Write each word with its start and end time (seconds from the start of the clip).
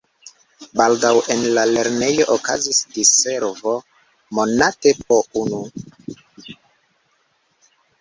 Baldaŭ 0.79 1.11
en 1.35 1.43
la 1.57 1.65
lernejo 1.73 2.25
okazis 2.37 2.81
diservo 2.97 3.75
monate 4.41 4.97
po 5.05 5.23
unu. 5.45 5.63